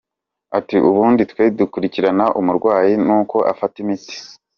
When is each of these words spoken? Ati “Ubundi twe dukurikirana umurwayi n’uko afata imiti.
Ati 0.57 0.75
“Ubundi 0.89 1.21
twe 1.31 1.43
dukurikirana 1.57 2.25
umurwayi 2.39 2.93
n’uko 3.05 3.37
afata 3.51 3.75
imiti. 3.83 4.15